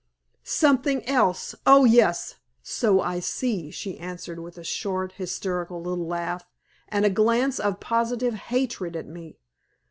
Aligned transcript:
"Something 0.43 1.05
else! 1.07 1.53
Oh, 1.63 1.85
yes! 1.85 2.33
so 2.63 3.01
I 3.01 3.19
see," 3.19 3.69
she 3.69 3.99
answered, 3.99 4.39
with 4.39 4.57
a 4.57 4.63
short, 4.63 5.11
hysterical 5.11 5.79
little 5.79 6.07
laugh, 6.07 6.47
and 6.89 7.05
a 7.05 7.09
glance 7.11 7.59
of 7.59 7.79
positive 7.79 8.33
hatred 8.33 8.95
at 8.95 9.05
me. 9.05 9.37